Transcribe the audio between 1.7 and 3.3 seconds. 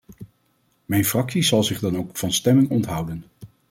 dan ook van stemming onthouden.